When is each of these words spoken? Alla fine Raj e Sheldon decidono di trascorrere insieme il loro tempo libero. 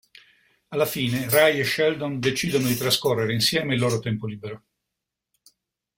Alla 0.69 0.87
fine 0.87 1.29
Raj 1.29 1.59
e 1.59 1.63
Sheldon 1.63 2.19
decidono 2.19 2.65
di 2.67 2.73
trascorrere 2.75 3.33
insieme 3.33 3.75
il 3.75 3.79
loro 3.79 3.99
tempo 3.99 4.25
libero. 4.25 4.63